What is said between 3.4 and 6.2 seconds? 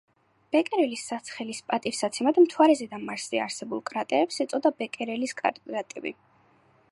არსებულ კრატერებს ეწოდა ბეკერელის კრატერები.